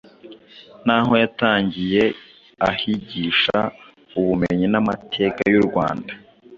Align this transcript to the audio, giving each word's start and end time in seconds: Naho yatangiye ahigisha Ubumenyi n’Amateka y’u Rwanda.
Naho 0.85 1.11
yatangiye 1.21 2.03
ahigisha 2.69 3.57
Ubumenyi 4.19 4.65
n’Amateka 4.69 5.39
y’u 5.53 5.63
Rwanda. 5.67 6.11